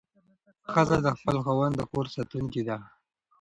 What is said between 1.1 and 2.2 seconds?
خپل خاوند د کور